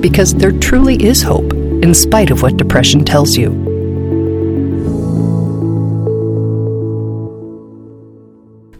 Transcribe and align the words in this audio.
because 0.00 0.34
there 0.34 0.52
truly 0.52 1.02
is 1.04 1.22
hope 1.22 1.52
in 1.52 1.94
spite 1.94 2.30
of 2.30 2.42
what 2.42 2.56
depression 2.56 3.04
tells 3.04 3.36
you. 3.36 3.50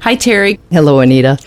Hi, 0.01 0.15
Terry. 0.15 0.59
Hello, 0.71 1.01
Anita. 1.01 1.39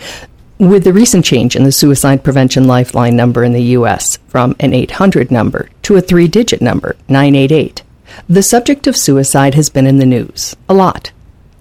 With 0.58 0.84
the 0.84 0.92
recent 0.92 1.24
change 1.24 1.56
in 1.56 1.64
the 1.64 1.72
suicide 1.72 2.22
prevention 2.22 2.68
lifeline 2.68 3.16
number 3.16 3.42
in 3.42 3.52
the 3.52 3.62
U.S. 3.76 4.18
from 4.28 4.54
an 4.60 4.72
800 4.72 5.30
number 5.32 5.68
to 5.82 5.96
a 5.96 6.00
three 6.00 6.28
digit 6.28 6.62
number, 6.62 6.94
988, 7.08 7.82
the 8.28 8.42
subject 8.42 8.86
of 8.86 8.96
suicide 8.96 9.54
has 9.54 9.68
been 9.68 9.86
in 9.86 9.98
the 9.98 10.06
news 10.06 10.54
a 10.68 10.74
lot, 10.74 11.10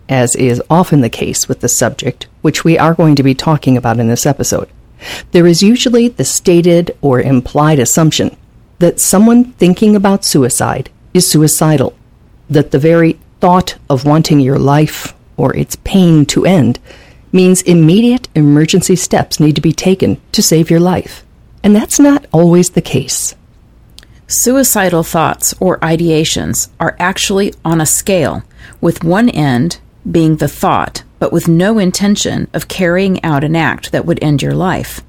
as 0.07 0.35
is 0.35 0.61
often 0.69 1.01
the 1.01 1.09
case 1.09 1.47
with 1.47 1.61
the 1.61 1.69
subject, 1.69 2.27
which 2.41 2.63
we 2.63 2.77
are 2.77 2.93
going 2.93 3.15
to 3.15 3.23
be 3.23 3.33
talking 3.33 3.77
about 3.77 3.99
in 3.99 4.07
this 4.07 4.25
episode. 4.25 4.69
There 5.31 5.47
is 5.47 5.63
usually 5.63 6.07
the 6.07 6.23
stated 6.23 6.95
or 7.01 7.21
implied 7.21 7.79
assumption 7.79 8.35
that 8.79 8.99
someone 8.99 9.53
thinking 9.53 9.95
about 9.95 10.25
suicide 10.25 10.89
is 11.13 11.29
suicidal, 11.29 11.95
that 12.49 12.71
the 12.71 12.79
very 12.79 13.19
thought 13.39 13.77
of 13.89 14.05
wanting 14.05 14.39
your 14.39 14.59
life 14.59 15.13
or 15.37 15.55
its 15.55 15.75
pain 15.83 16.25
to 16.27 16.45
end 16.45 16.79
means 17.31 17.61
immediate 17.61 18.27
emergency 18.35 18.95
steps 18.95 19.39
need 19.39 19.55
to 19.55 19.61
be 19.61 19.73
taken 19.73 20.19
to 20.31 20.41
save 20.41 20.69
your 20.69 20.79
life. 20.79 21.23
And 21.63 21.75
that's 21.75 21.99
not 21.99 22.25
always 22.31 22.71
the 22.71 22.81
case. 22.81 23.35
Suicidal 24.27 25.03
thoughts 25.03 25.53
or 25.59 25.77
ideations 25.79 26.69
are 26.79 26.95
actually 26.99 27.53
on 27.65 27.81
a 27.81 27.85
scale, 27.85 28.43
with 28.79 29.03
one 29.03 29.29
end 29.29 29.79
being 30.09 30.37
the 30.37 30.47
thought 30.47 31.00
but 31.21 31.31
with 31.31 31.47
no 31.47 31.77
intention 31.77 32.47
of 32.51 32.67
carrying 32.67 33.23
out 33.23 33.43
an 33.43 33.55
act 33.55 33.91
that 33.91 34.07
would 34.07 34.17
end 34.23 34.41
your 34.41 34.55
life, 34.55 35.01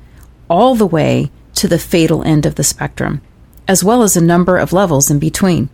all 0.51 0.75
the 0.75 0.87
way 0.87 1.31
to 1.55 1.67
the 1.67 1.79
fatal 1.79 2.23
end 2.25 2.45
of 2.45 2.57
the 2.57 2.63
spectrum, 2.63 3.23
as 3.67 3.83
well 3.83 4.03
as 4.03 4.15
a 4.15 4.21
number 4.21 4.59
of 4.59 4.75
levels 4.75 5.11
in 5.11 5.19
between. 5.19 5.71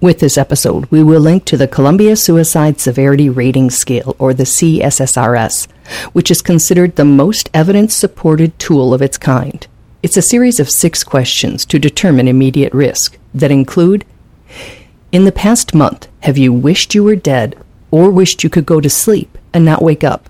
With 0.00 0.20
this 0.20 0.38
episode, 0.38 0.86
we 0.92 1.02
will 1.02 1.20
link 1.20 1.44
to 1.46 1.56
the 1.56 1.66
Columbia 1.66 2.14
Suicide 2.14 2.78
Severity 2.78 3.28
Rating 3.28 3.68
Scale, 3.68 4.14
or 4.20 4.32
the 4.32 4.44
CSSRS, 4.44 5.66
which 6.12 6.30
is 6.30 6.40
considered 6.40 6.94
the 6.94 7.04
most 7.04 7.50
evidence 7.52 7.96
supported 7.96 8.56
tool 8.60 8.94
of 8.94 9.02
its 9.02 9.18
kind. 9.18 9.66
It's 10.04 10.16
a 10.16 10.22
series 10.22 10.60
of 10.60 10.70
six 10.70 11.02
questions 11.02 11.64
to 11.64 11.80
determine 11.80 12.28
immediate 12.28 12.72
risk 12.72 13.18
that 13.34 13.50
include 13.50 14.04
In 15.10 15.24
the 15.24 15.32
past 15.32 15.74
month, 15.74 16.06
have 16.20 16.38
you 16.38 16.52
wished 16.52 16.94
you 16.94 17.02
were 17.02 17.16
dead 17.16 17.56
or 17.94 18.10
wished 18.10 18.42
you 18.42 18.50
could 18.50 18.66
go 18.66 18.80
to 18.80 18.90
sleep 18.90 19.38
and 19.52 19.64
not 19.64 19.80
wake 19.80 20.02
up? 20.02 20.28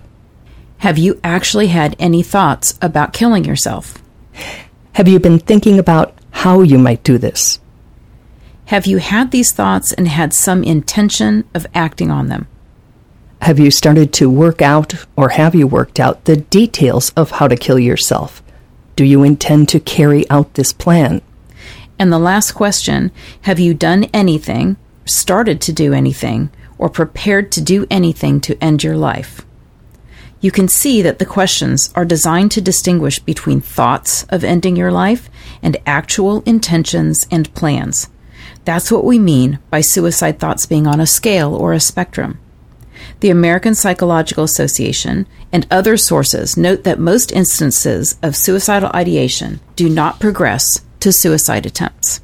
Have 0.77 0.99
you 0.99 1.19
actually 1.23 1.65
had 1.67 1.95
any 1.97 2.21
thoughts 2.21 2.77
about 2.79 3.11
killing 3.11 3.43
yourself? 3.43 3.97
Have 4.93 5.07
you 5.07 5.19
been 5.19 5.39
thinking 5.39 5.79
about 5.79 6.13
how 6.29 6.61
you 6.61 6.77
might 6.77 7.01
do 7.01 7.17
this? 7.17 7.59
Have 8.65 8.85
you 8.85 8.99
had 8.99 9.31
these 9.31 9.51
thoughts 9.51 9.93
and 9.93 10.07
had 10.07 10.31
some 10.31 10.63
intention 10.63 11.43
of 11.55 11.65
acting 11.73 12.11
on 12.11 12.27
them? 12.27 12.47
Have 13.41 13.57
you 13.57 13.71
started 13.71 14.13
to 14.13 14.29
work 14.29 14.61
out 14.61 14.93
or 15.15 15.29
have 15.29 15.55
you 15.55 15.65
worked 15.65 15.99
out 15.99 16.25
the 16.25 16.37
details 16.37 17.09
of 17.17 17.31
how 17.31 17.47
to 17.47 17.55
kill 17.55 17.79
yourself? 17.79 18.43
Do 18.95 19.03
you 19.03 19.23
intend 19.23 19.69
to 19.69 19.79
carry 19.79 20.29
out 20.29 20.53
this 20.53 20.71
plan? 20.71 21.23
And 21.97 22.13
the 22.13 22.19
last 22.19 22.51
question 22.51 23.11
Have 23.41 23.59
you 23.59 23.73
done 23.73 24.03
anything, 24.13 24.77
started 25.05 25.61
to 25.61 25.73
do 25.73 25.93
anything, 25.93 26.51
or 26.77 26.89
prepared 26.89 27.51
to 27.53 27.61
do 27.61 27.85
anything 27.89 28.41
to 28.41 28.63
end 28.63 28.83
your 28.83 28.97
life. 28.97 29.45
You 30.41 30.51
can 30.51 30.67
see 30.67 31.01
that 31.01 31.17
the 31.17 31.25
questions 31.25 31.91
are 31.95 32.05
designed 32.05 32.51
to 32.51 32.61
distinguish 32.61 33.19
between 33.19 33.61
thoughts 33.61 34.23
of 34.29 34.43
ending 34.43 34.75
your 34.75 34.91
life 34.91 35.29
and 35.63 35.77
actual 35.85 36.41
intentions 36.45 37.25
and 37.31 37.53
plans. 37.55 38.09
That's 38.63 38.91
what 38.91 39.05
we 39.05 39.17
mean 39.17 39.59
by 39.69 39.81
suicide 39.81 40.39
thoughts 40.39 40.65
being 40.65 40.87
on 40.87 40.99
a 40.99 41.07
scale 41.07 41.55
or 41.55 41.73
a 41.73 41.79
spectrum. 41.79 42.39
The 43.21 43.29
American 43.29 43.75
Psychological 43.75 44.43
Association 44.43 45.27
and 45.51 45.67
other 45.71 45.97
sources 45.97 46.57
note 46.57 46.83
that 46.83 46.99
most 46.99 47.31
instances 47.31 48.17
of 48.21 48.35
suicidal 48.35 48.91
ideation 48.93 49.61
do 49.75 49.89
not 49.89 50.19
progress 50.19 50.81
to 50.99 51.11
suicide 51.11 51.65
attempts. 51.65 52.21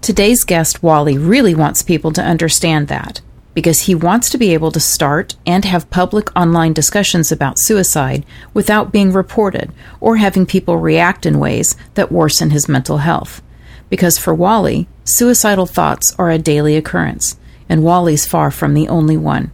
Today's 0.00 0.44
guest, 0.44 0.82
Wally, 0.82 1.18
really 1.18 1.54
wants 1.54 1.82
people 1.82 2.12
to 2.12 2.22
understand 2.22 2.88
that 2.88 3.20
because 3.54 3.82
he 3.82 3.94
wants 3.94 4.30
to 4.30 4.38
be 4.38 4.54
able 4.54 4.70
to 4.70 4.80
start 4.80 5.36
and 5.46 5.64
have 5.64 5.90
public 5.90 6.34
online 6.36 6.72
discussions 6.72 7.32
about 7.32 7.58
suicide 7.58 8.24
without 8.54 8.92
being 8.92 9.12
reported 9.12 9.72
or 10.00 10.16
having 10.16 10.46
people 10.46 10.76
react 10.76 11.26
in 11.26 11.38
ways 11.38 11.76
that 11.94 12.12
worsen 12.12 12.50
his 12.50 12.68
mental 12.68 12.98
health. 12.98 13.42
Because 13.90 14.18
for 14.18 14.34
Wally, 14.34 14.86
suicidal 15.04 15.66
thoughts 15.66 16.14
are 16.18 16.30
a 16.30 16.38
daily 16.38 16.76
occurrence, 16.76 17.38
and 17.68 17.82
Wally's 17.82 18.26
far 18.26 18.50
from 18.50 18.74
the 18.74 18.88
only 18.88 19.16
one. 19.16 19.50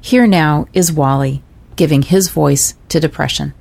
Here 0.00 0.26
now 0.26 0.66
is 0.72 0.92
Wally 0.92 1.42
giving 1.76 2.02
his 2.02 2.28
voice 2.28 2.74
to 2.88 3.00
depression. 3.00 3.54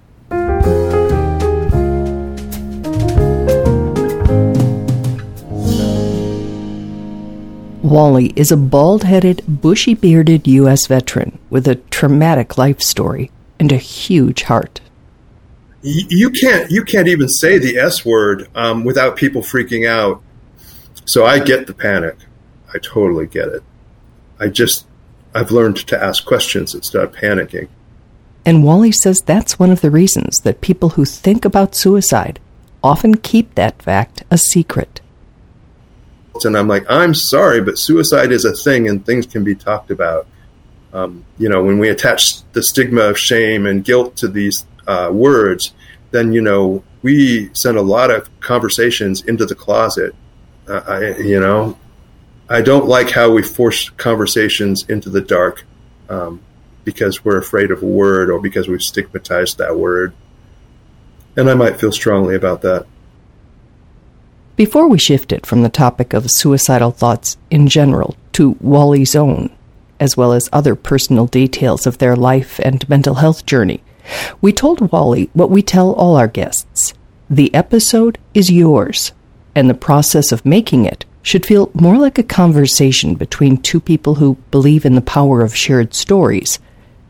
Wally 7.84 8.32
is 8.38 8.50
a 8.50 8.56
bald 8.56 9.04
headed, 9.04 9.44
bushy 9.46 9.94
bearded 9.94 10.48
U.S. 10.48 10.88
veteran 10.88 11.38
with 11.50 11.68
a 11.68 11.76
traumatic 11.76 12.58
life 12.58 12.82
story 12.82 13.30
and 13.60 13.74
a 13.74 13.78
huge 13.78 14.44
heart. 14.44 14.80
You 15.82 16.30
can't 16.30 16.72
you 16.72 16.86
can't 16.86 17.10
even 17.10 17.28
say 17.28 17.58
the 17.58 17.78
S 17.78 18.06
word 18.06 18.48
um, 18.56 18.86
without 18.86 19.18
people 19.18 19.42
freaking 19.42 19.86
out. 19.86 20.24
So 21.04 21.26
I 21.26 21.40
get 21.40 21.68
the 21.68 21.74
panic. 21.74 22.16
I 22.74 22.78
totally 22.78 23.28
get 23.28 23.50
it. 23.50 23.64
I 24.40 24.48
just 24.48 24.86
I've 25.36 25.52
learned 25.52 25.76
to 25.88 26.02
ask 26.02 26.24
questions 26.24 26.74
instead 26.74 27.04
of 27.04 27.12
panicking. 27.12 27.68
And 28.46 28.64
Wally 28.64 28.94
says 28.94 29.20
that's 29.20 29.60
one 29.60 29.72
of 29.72 29.82
the 29.82 29.92
reasons 29.92 30.40
that 30.40 30.62
people 30.62 30.90
who 30.90 31.04
think 31.04 31.44
about 31.44 31.76
suicide 31.76 32.40
often 32.82 33.16
keep 33.18 33.56
that 33.56 33.82
fact 33.82 34.24
a 34.32 34.38
secret 34.38 35.02
and 36.46 36.58
I'm 36.58 36.68
like, 36.68 36.86
I'm 36.90 37.14
sorry, 37.14 37.62
but 37.62 37.78
suicide 37.78 38.32
is 38.32 38.46
a 38.46 38.54
thing 38.54 38.88
and 38.88 39.06
things 39.06 39.26
can 39.26 39.44
be 39.44 39.56
talked 39.56 39.92
about. 39.92 40.28
Um, 40.94 41.26
you 41.38 41.50
know, 41.50 41.64
when 41.64 41.80
we 41.80 41.90
attach 41.90 42.44
the 42.52 42.62
stigma 42.62 43.02
of 43.02 43.18
shame 43.18 43.66
and 43.66 43.84
guilt 43.84 44.16
to 44.18 44.28
these 44.28 44.66
uh, 44.88 45.10
words, 45.12 45.74
then, 46.12 46.34
you 46.34 46.42
know, 46.42 46.84
we 47.02 47.50
send 47.54 47.78
a 47.78 47.82
lot 47.82 48.12
of 48.12 48.30
conversations 48.40 49.24
into 49.24 49.46
the 49.46 49.56
closet. 49.56 50.16
Uh, 50.68 50.82
I, 50.88 51.18
you 51.18 51.40
know, 51.40 51.78
I 52.50 52.62
don't 52.62 52.88
like 52.88 53.10
how 53.10 53.32
we 53.32 53.42
force 53.42 53.90
conversations 53.90 54.88
into 54.90 55.10
the 55.10 55.22
dark 55.22 55.66
um, 56.10 56.42
because 56.84 57.26
we're 57.26 57.40
afraid 57.40 57.72
of 57.72 57.82
a 57.82 57.88
word 57.88 58.30
or 58.30 58.40
because 58.40 58.68
we've 58.68 58.84
stigmatized 58.84 59.58
that 59.58 59.78
word. 59.78 60.14
And 61.36 61.50
I 61.50 61.56
might 61.56 61.80
feel 61.80 61.92
strongly 61.92 62.36
about 62.36 62.62
that. 62.62 62.86
Before 64.56 64.88
we 64.88 65.00
shifted 65.00 65.48
from 65.48 65.64
the 65.64 65.70
topic 65.70 66.14
of 66.14 66.30
suicidal 66.30 66.92
thoughts 66.92 67.38
in 67.50 67.68
general 67.68 68.16
to 68.34 68.56
Wally's 68.62 69.16
own, 69.16 69.50
as 70.00 70.16
well 70.16 70.32
as 70.32 70.48
other 70.54 70.76
personal 70.76 71.26
details 71.26 71.88
of 71.88 71.98
their 71.98 72.16
life 72.16 72.60
and 72.60 72.88
mental 72.88 73.16
health 73.16 73.48
journey, 73.48 73.82
we 74.42 74.54
told 74.54 74.92
Wally 74.92 75.32
what 75.34 75.50
we 75.50 75.64
tell 75.64 75.94
all 75.94 76.16
our 76.16 76.28
guests. 76.28 76.94
The 77.32 77.52
episode 77.56 78.20
is 78.36 78.52
yours, 78.52 79.12
and 79.56 79.68
the 79.68 79.74
process 79.74 80.32
of 80.32 80.46
making 80.46 80.86
it 80.86 81.06
should 81.24 81.48
feel 81.48 81.72
more 81.74 81.98
like 81.98 82.20
a 82.20 82.24
conversation 82.24 83.16
between 83.16 83.58
two 83.58 83.80
people 83.80 84.16
who 84.16 84.38
believe 84.52 84.86
in 84.86 84.94
the 84.94 85.02
power 85.02 85.42
of 85.42 85.56
shared 85.56 85.96
stories 85.96 86.60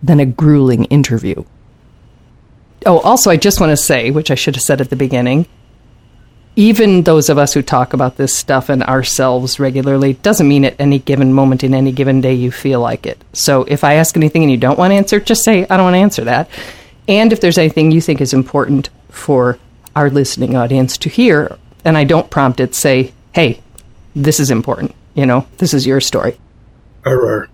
than 0.02 0.22
a 0.22 0.26
grueling 0.26 0.86
interview. 0.86 1.44
Oh, 2.86 3.00
also, 3.00 3.30
I 3.30 3.36
just 3.36 3.60
want 3.60 3.72
to 3.72 3.78
say, 3.78 4.12
which 4.12 4.32
I 4.32 4.36
should 4.36 4.56
have 4.56 4.64
said 4.64 4.80
at 4.80 4.90
the 4.90 4.96
beginning, 4.96 5.46
even 6.56 7.04
those 7.04 7.30
of 7.30 7.38
us 7.38 7.54
who 7.54 7.62
talk 7.62 7.94
about 7.94 8.18
this 8.18 8.36
stuff 8.36 8.70
and 8.70 8.84
ourselves 8.84 9.60
regularly 9.60 10.14
doesn't 10.14 10.48
mean 10.48 10.66
at 10.66 10.80
any 10.80 11.00
given 11.00 11.34
moment 11.34 11.64
in 11.64 11.74
any 11.74 11.92
given 11.92 12.22
day 12.22 12.34
you 12.34 12.52
feel 12.52 12.80
like 12.80 13.06
it. 13.06 13.20
So 13.34 13.64
if 13.64 13.84
I 13.84 13.96
ask 13.96 14.16
anything 14.16 14.44
and 14.44 14.52
you 14.52 14.58
don't 14.58 14.78
want 14.78 14.92
to 14.92 14.96
answer, 14.96 15.20
just 15.20 15.44
say, 15.44 15.66
I 15.68 15.78
don't 15.78 15.86
want 15.86 15.96
to 15.96 16.00
answer 16.00 16.24
that. 16.26 16.50
And 17.08 17.34
if 17.34 17.42
there's 17.42 17.58
anything 17.58 17.92
you 17.92 18.02
think 18.02 18.22
is 18.22 18.34
important 18.34 18.90
for 19.10 19.58
our 19.96 20.10
listening 20.10 20.56
audience 20.56 20.98
to 21.00 21.10
hear, 21.10 21.58
and 21.84 21.98
I 21.98 22.04
don't 22.04 22.30
prompt 22.30 22.60
it, 22.60 22.76
say, 22.76 23.14
hey, 23.34 23.62
this 24.16 24.40
is 24.40 24.52
important. 24.52 24.96
You 25.16 25.26
know, 25.26 25.48
this 25.58 25.74
is 25.74 25.88
your 25.88 26.02
story. 26.02 26.38
Or, 27.06 27.50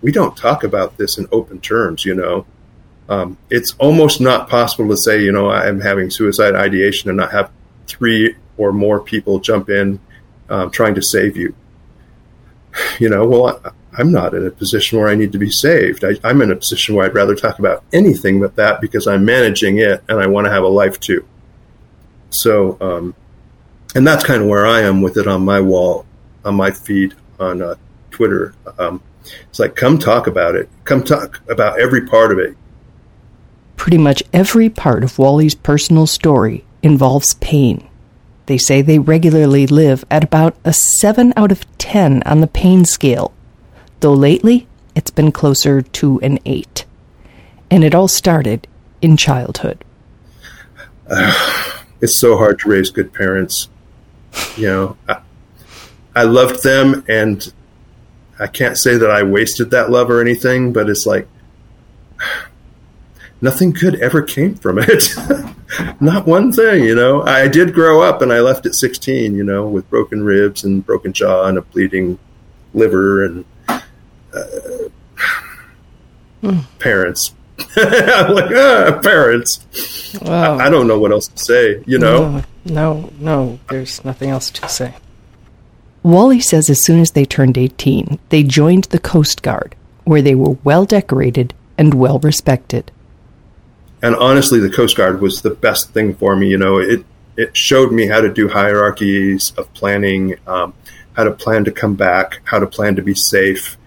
we 0.00 0.10
don't 0.10 0.36
talk 0.36 0.64
about 0.64 0.96
this 0.96 1.16
in 1.16 1.28
open 1.30 1.60
terms, 1.60 2.04
you 2.04 2.14
know. 2.14 2.46
Um, 3.08 3.36
it's 3.50 3.74
almost 3.78 4.20
not 4.20 4.48
possible 4.48 4.88
to 4.88 4.96
say, 4.96 5.22
you 5.22 5.32
know, 5.32 5.50
I'm 5.50 5.80
having 5.80 6.10
suicide 6.10 6.54
ideation 6.54 7.10
and 7.10 7.18
not 7.18 7.32
have 7.32 7.50
three 7.86 8.36
or 8.56 8.72
more 8.72 9.00
people 9.00 9.38
jump 9.38 9.68
in 9.68 10.00
um, 10.48 10.70
trying 10.70 10.94
to 10.94 11.02
save 11.02 11.36
you. 11.36 11.54
You 12.98 13.10
know, 13.10 13.26
well, 13.26 13.60
I, 13.94 14.00
am 14.00 14.12
not 14.12 14.32
in 14.32 14.46
a 14.46 14.50
position 14.50 14.98
where 14.98 15.08
I 15.08 15.14
need 15.14 15.32
to 15.32 15.38
be 15.38 15.50
saved. 15.50 16.04
I, 16.04 16.12
I'm 16.24 16.40
in 16.40 16.50
a 16.50 16.56
position 16.56 16.94
where 16.94 17.04
I'd 17.04 17.14
rather 17.14 17.34
talk 17.34 17.58
about 17.58 17.84
anything 17.92 18.40
but 18.40 18.56
that 18.56 18.80
because 18.80 19.06
I'm 19.06 19.26
managing 19.26 19.78
it 19.78 20.02
and 20.08 20.18
I 20.18 20.26
want 20.26 20.46
to 20.46 20.50
have 20.50 20.62
a 20.62 20.68
life 20.68 20.98
too. 20.98 21.26
So, 22.30 22.78
um, 22.80 23.14
and 23.94 24.06
that's 24.06 24.24
kind 24.24 24.40
of 24.42 24.48
where 24.48 24.64
I 24.64 24.80
am 24.80 25.02
with 25.02 25.18
it 25.18 25.26
on 25.26 25.44
my 25.44 25.60
wall, 25.60 26.06
on 26.46 26.54
my 26.54 26.70
feed 26.70 27.14
on 27.38 27.60
uh, 27.60 27.74
Twitter. 28.10 28.54
Um, 28.78 29.02
it's 29.48 29.58
like, 29.58 29.76
come 29.76 29.98
talk 29.98 30.26
about 30.26 30.54
it. 30.54 30.70
Come 30.84 31.02
talk 31.02 31.42
about 31.50 31.78
every 31.78 32.06
part 32.06 32.32
of 32.32 32.38
it. 32.38 32.56
Pretty 33.82 33.98
much 33.98 34.22
every 34.32 34.68
part 34.68 35.02
of 35.02 35.18
Wally's 35.18 35.56
personal 35.56 36.06
story 36.06 36.64
involves 36.84 37.34
pain. 37.34 37.84
They 38.46 38.56
say 38.56 38.80
they 38.80 39.00
regularly 39.00 39.66
live 39.66 40.04
at 40.08 40.22
about 40.22 40.54
a 40.64 40.72
7 40.72 41.32
out 41.36 41.50
of 41.50 41.66
10 41.78 42.22
on 42.22 42.40
the 42.40 42.46
pain 42.46 42.84
scale, 42.84 43.32
though 43.98 44.12
lately 44.12 44.68
it's 44.94 45.10
been 45.10 45.32
closer 45.32 45.82
to 45.82 46.20
an 46.20 46.38
8. 46.44 46.84
And 47.72 47.82
it 47.82 47.92
all 47.92 48.06
started 48.06 48.68
in 49.00 49.16
childhood. 49.16 49.84
Uh, 51.10 51.34
it's 52.00 52.20
so 52.20 52.36
hard 52.36 52.60
to 52.60 52.68
raise 52.68 52.88
good 52.88 53.12
parents. 53.12 53.68
You 54.56 54.68
know, 54.68 54.96
I, 55.08 55.22
I 56.14 56.22
loved 56.22 56.62
them, 56.62 57.04
and 57.08 57.52
I 58.38 58.46
can't 58.46 58.78
say 58.78 58.96
that 58.96 59.10
I 59.10 59.24
wasted 59.24 59.72
that 59.72 59.90
love 59.90 60.08
or 60.08 60.20
anything, 60.20 60.72
but 60.72 60.88
it's 60.88 61.04
like 61.04 61.26
nothing 63.42 63.72
good 63.72 63.96
ever 63.96 64.22
came 64.22 64.54
from 64.54 64.78
it. 64.78 65.14
Not 66.00 66.26
one 66.26 66.52
thing, 66.52 66.84
you 66.84 66.94
know. 66.94 67.22
I 67.22 67.48
did 67.48 67.74
grow 67.74 68.00
up 68.00 68.22
and 68.22 68.32
I 68.32 68.40
left 68.40 68.64
at 68.64 68.74
16, 68.74 69.34
you 69.34 69.44
know, 69.44 69.66
with 69.66 69.90
broken 69.90 70.22
ribs 70.22 70.64
and 70.64 70.86
broken 70.86 71.12
jaw 71.12 71.44
and 71.44 71.58
a 71.58 71.62
bleeding 71.62 72.18
liver 72.72 73.24
and 73.24 73.44
uh, 73.68 73.80
mm. 76.42 76.64
parents. 76.78 77.34
I'm 77.76 78.34
like, 78.34 78.50
ah, 78.54 79.00
parents. 79.02 79.66
I, 80.22 80.66
I, 80.66 80.70
don't 80.70 80.86
know 80.86 80.98
what 80.98 81.12
else 81.12 81.28
to 81.28 81.38
say, 81.38 81.82
you 81.86 81.98
know? 81.98 82.28
No, 82.28 82.44
no, 82.64 83.12
no, 83.18 83.58
there's 83.68 84.04
nothing 84.04 84.30
else 84.30 84.50
to 84.50 84.68
say. 84.68 84.94
Wally 86.02 86.40
says 86.40 86.68
as 86.68 86.82
soon 86.82 87.00
as 87.00 87.12
they 87.12 87.24
turned 87.24 87.56
18, 87.56 88.18
they 88.30 88.42
joined 88.42 88.84
the 88.84 88.98
Coast 88.98 89.42
Guard, 89.42 89.74
where 90.04 90.22
they 90.22 90.34
were 90.34 90.56
well 90.64 90.84
decorated 90.84 91.54
and 91.78 91.94
well 91.94 92.18
respected 92.18 92.90
and 94.02 94.16
honestly, 94.16 94.58
the 94.58 94.70
Coast 94.70 94.96
Guard 94.96 95.20
was 95.20 95.42
the 95.42 95.50
best 95.50 95.90
thing 95.90 96.14
for 96.14 96.34
me. 96.36 96.48
You 96.48 96.58
know, 96.58 96.78
it 96.78 97.04
it 97.36 97.56
showed 97.56 97.92
me 97.92 98.06
how 98.06 98.20
to 98.20 98.32
do 98.32 98.48
hierarchies 98.48 99.52
of 99.56 99.72
planning, 99.74 100.36
um, 100.46 100.74
how 101.14 101.24
to 101.24 101.30
plan 101.30 101.64
to 101.64 101.72
come 101.72 101.94
back, 101.94 102.40
how 102.44 102.58
to 102.58 102.66
plan 102.66 102.96
to 102.96 103.02
be 103.02 103.14
safe, 103.14 103.78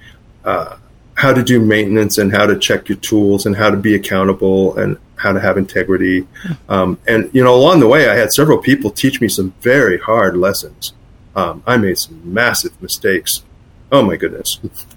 uh, 0.44 0.78
how 1.16 1.34
to 1.34 1.44
do 1.44 1.60
maintenance, 1.60 2.18
and 2.18 2.32
how 2.32 2.46
to 2.46 2.58
check 2.58 2.90
your 2.90 2.98
tools, 2.98 3.46
and 3.46 3.56
how 3.56 3.70
to 3.70 3.78
be 3.78 3.94
accountable, 3.94 4.78
and 4.78 4.98
how 5.18 5.34
to 5.34 5.40
have 5.40 5.58
integrity. 5.58 6.28
Um, 6.70 6.98
and 7.08 7.30
you 7.34 7.44
know, 7.44 7.54
along 7.54 7.82
the 7.82 7.88
way, 7.88 8.10
I 8.10 8.16
had 8.16 8.32
several 8.32 8.58
people 8.58 8.92
teach 8.92 9.20
me 9.20 9.28
some 9.28 9.54
very 9.62 9.98
hard 10.00 10.38
lessons. 10.38 10.94
Um, 11.36 11.62
I 11.68 11.76
made 11.76 11.98
some 11.98 12.22
massive 12.34 12.82
mistakes. 12.82 13.44
Oh 13.92 14.02
my 14.02 14.16
goodness 14.16 14.60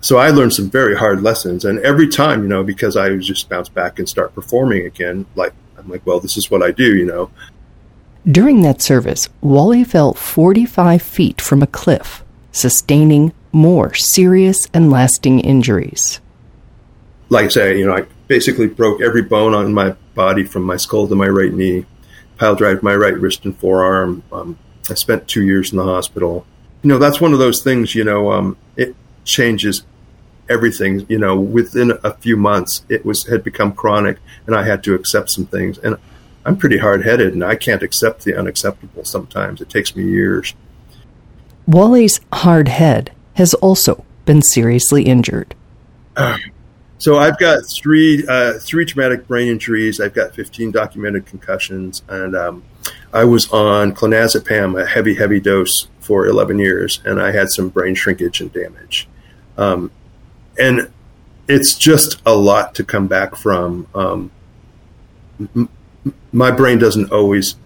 so 0.00 0.18
I 0.18 0.30
learned 0.30 0.54
some 0.54 0.70
very 0.70 0.96
hard 0.96 1.22
lessons. 1.22 1.64
And 1.64 1.78
every 1.80 2.08
time, 2.08 2.42
you 2.42 2.48
know, 2.48 2.62
because 2.62 2.96
I 2.96 3.10
was 3.10 3.26
just 3.26 3.48
bounce 3.48 3.68
back 3.68 3.98
and 3.98 4.08
start 4.08 4.34
performing 4.34 4.86
again, 4.86 5.26
like, 5.34 5.52
I'm 5.76 5.88
like, 5.88 6.06
well, 6.06 6.20
this 6.20 6.36
is 6.36 6.50
what 6.50 6.62
I 6.62 6.70
do, 6.70 6.96
you 6.96 7.06
know. 7.06 7.30
During 8.26 8.62
that 8.62 8.82
service, 8.82 9.28
Wally 9.40 9.84
fell 9.84 10.14
45 10.14 11.00
feet 11.02 11.40
from 11.40 11.62
a 11.62 11.66
cliff, 11.66 12.24
sustaining 12.52 13.32
more 13.52 13.94
serious 13.94 14.68
and 14.74 14.90
lasting 14.90 15.40
injuries. 15.40 16.20
Like 17.30 17.46
I 17.46 17.48
say, 17.48 17.78
you 17.78 17.86
know, 17.86 17.96
I 17.96 18.06
basically 18.26 18.66
broke 18.66 19.00
every 19.00 19.22
bone 19.22 19.54
on 19.54 19.72
my 19.72 19.90
body 20.14 20.44
from 20.44 20.62
my 20.62 20.76
skull 20.76 21.08
to 21.08 21.14
my 21.14 21.28
right 21.28 21.52
knee, 21.52 21.86
pile 22.36 22.54
drive 22.54 22.82
my 22.82 22.94
right 22.94 23.18
wrist 23.18 23.44
and 23.44 23.56
forearm. 23.58 24.22
Um, 24.32 24.58
I 24.90 24.94
spent 24.94 25.28
two 25.28 25.44
years 25.44 25.72
in 25.72 25.78
the 25.78 25.84
hospital. 25.84 26.46
You 26.82 26.88
know, 26.88 26.98
that's 26.98 27.20
one 27.20 27.32
of 27.32 27.38
those 27.38 27.62
things, 27.62 27.94
you 27.94 28.04
know, 28.04 28.32
um, 28.32 28.56
changes 29.28 29.84
everything. 30.48 31.06
You 31.08 31.18
know, 31.18 31.38
within 31.38 31.92
a 32.02 32.14
few 32.14 32.36
months, 32.36 32.84
it 32.88 33.04
was 33.04 33.24
had 33.24 33.44
become 33.44 33.72
chronic, 33.72 34.18
and 34.46 34.56
I 34.56 34.64
had 34.64 34.82
to 34.84 34.94
accept 34.94 35.30
some 35.30 35.46
things. 35.46 35.78
And 35.78 35.96
I'm 36.44 36.56
pretty 36.56 36.78
hard 36.78 37.04
headed, 37.04 37.34
and 37.34 37.44
I 37.44 37.54
can't 37.54 37.82
accept 37.82 38.24
the 38.24 38.34
unacceptable. 38.34 39.04
Sometimes 39.04 39.60
it 39.60 39.68
takes 39.68 39.94
me 39.94 40.04
years. 40.04 40.54
Wally's 41.66 42.20
hard 42.32 42.68
head 42.68 43.12
has 43.34 43.54
also 43.54 44.04
been 44.24 44.42
seriously 44.42 45.04
injured. 45.04 45.54
Uh, 46.16 46.38
so 46.96 47.18
I've 47.18 47.38
got 47.38 47.60
three 47.70 48.26
uh, 48.26 48.54
three 48.58 48.84
traumatic 48.84 49.28
brain 49.28 49.48
injuries. 49.48 50.00
I've 50.00 50.14
got 50.14 50.34
15 50.34 50.72
documented 50.72 51.26
concussions, 51.26 52.02
and 52.08 52.34
um, 52.34 52.64
I 53.12 53.24
was 53.24 53.48
on 53.52 53.94
clonazepam, 53.94 54.80
a 54.80 54.86
heavy, 54.86 55.14
heavy 55.14 55.38
dose, 55.38 55.88
for 56.08 56.26
11 56.26 56.58
years, 56.58 57.02
and 57.04 57.20
I 57.20 57.32
had 57.32 57.50
some 57.50 57.68
brain 57.68 57.94
shrinkage 57.94 58.40
and 58.40 58.50
damage. 58.50 59.06
Um, 59.58 59.90
and 60.58 60.90
it's 61.48 61.76
just 61.76 62.22
a 62.24 62.34
lot 62.34 62.74
to 62.76 62.84
come 62.84 63.08
back 63.08 63.36
from. 63.36 63.86
Um, 63.94 64.30
m- 65.40 65.68
my 66.32 66.50
brain 66.50 66.78
doesn't 66.78 67.12
always 67.12 67.56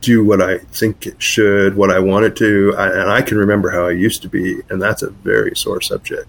do 0.00 0.24
what 0.24 0.40
I 0.40 0.58
think 0.58 1.06
it 1.06 1.22
should, 1.22 1.76
what 1.76 1.90
I 1.90 1.98
want 1.98 2.24
it 2.24 2.36
to, 2.36 2.74
I, 2.76 2.88
and 2.88 3.10
I 3.10 3.22
can 3.22 3.36
remember 3.36 3.70
how 3.70 3.86
I 3.86 3.90
used 3.90 4.22
to 4.22 4.28
be, 4.28 4.60
and 4.70 4.80
that's 4.80 5.02
a 5.02 5.10
very 5.10 5.54
sore 5.54 5.80
subject. 5.80 6.28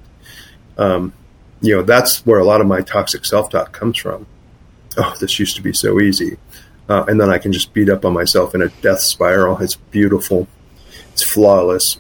Um, 0.78 1.14
you 1.62 1.76
know, 1.76 1.84
that's 1.84 2.26
where 2.26 2.40
a 2.40 2.44
lot 2.44 2.60
of 2.60 2.68
my 2.68 2.82
toxic 2.82 3.24
self-talk 3.24 3.72
comes 3.72 3.98
from. 3.98 4.26
Oh, 4.98 5.16
this 5.20 5.40
used 5.40 5.56
to 5.56 5.62
be 5.62 5.74
so 5.74 6.02
easy, 6.02 6.38
uh, 6.90 7.06
and 7.08 7.20
then 7.20 7.30
I 7.30 7.38
can 7.38 7.54
just 7.54 7.74
beat 7.74 7.90
up 7.90 8.04
on 8.04 8.14
myself 8.14 8.54
in 8.56 8.62
a 8.62 8.68
death 8.82 9.00
spiral. 9.00 9.58
It's 9.60 9.76
beautiful, 9.76 10.48
it's 11.14 11.24
flawless 11.24 12.00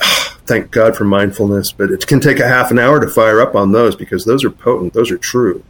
thank 0.46 0.70
God 0.70 0.96
for 0.96 1.04
mindfulness, 1.04 1.72
but 1.72 1.90
it 1.90 2.06
can 2.06 2.20
take 2.20 2.38
a 2.38 2.48
half 2.48 2.70
an 2.70 2.78
hour 2.78 3.00
to 3.00 3.08
fire 3.08 3.40
up 3.40 3.54
on 3.54 3.72
those 3.72 3.96
because 3.96 4.24
those 4.24 4.44
are 4.44 4.50
potent, 4.50 4.92
those 4.92 5.10
are 5.10 5.18
true. 5.18 5.64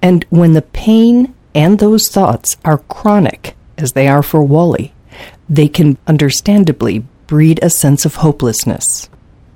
And 0.00 0.24
when 0.30 0.52
the 0.52 0.62
pain 0.62 1.34
and 1.54 1.78
those 1.78 2.08
thoughts 2.08 2.56
are 2.64 2.78
chronic, 2.78 3.54
as 3.78 3.92
they 3.92 4.08
are 4.08 4.22
for 4.22 4.42
Wally, 4.42 4.92
they 5.48 5.68
can 5.68 5.98
understandably 6.06 7.04
breed 7.26 7.60
a 7.62 7.70
sense 7.70 8.04
of 8.04 8.16
hopelessness. 8.16 9.08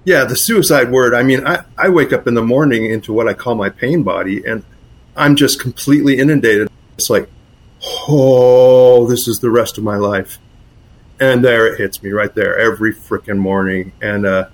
Yeah, 0.04 0.24
the 0.24 0.36
suicide 0.36 0.92
word. 0.92 1.14
I 1.14 1.22
mean, 1.24 1.44
I, 1.46 1.64
I 1.76 1.88
wake 1.88 2.12
up 2.12 2.28
in 2.28 2.34
the 2.34 2.42
morning 2.42 2.86
into 2.86 3.12
what 3.12 3.26
I 3.26 3.34
call 3.34 3.56
my 3.56 3.70
pain 3.70 4.04
body, 4.04 4.44
and 4.44 4.64
I'm 5.16 5.34
just 5.34 5.60
completely 5.60 6.18
inundated. 6.18 6.70
It's 6.96 7.10
like, 7.10 7.28
oh, 8.08 9.06
this 9.08 9.26
is 9.26 9.40
the 9.40 9.50
rest 9.50 9.78
of 9.78 9.84
my 9.84 9.96
life 9.96 10.38
and 11.20 11.44
there 11.44 11.66
it 11.66 11.78
hits 11.78 12.02
me 12.02 12.10
right 12.10 12.34
there 12.34 12.58
every 12.58 12.92
freaking 12.92 13.38
morning. 13.38 13.92
And 14.00 14.26
uh, 14.26 14.48